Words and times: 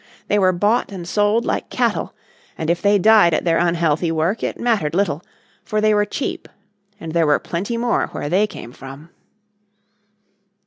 They 0.29 0.39
were 0.39 0.51
bought 0.51 0.91
and 0.91 1.07
sold 1.07 1.45
like 1.45 1.69
cattle, 1.69 2.15
and 2.57 2.71
if 2.71 2.81
they 2.81 2.97
died 2.97 3.35
at 3.35 3.43
their 3.45 3.59
unhealthy 3.59 4.11
work 4.11 4.41
it 4.41 4.59
mattered 4.59 4.95
little, 4.95 5.21
for 5.63 5.79
they 5.79 5.93
were 5.93 6.05
cheap, 6.05 6.47
and 6.99 7.11
there 7.11 7.27
were 7.27 7.37
plenty 7.37 7.77
more 7.77 8.07
where 8.07 8.27
they 8.27 8.47
came 8.47 8.71
from. 8.71 9.11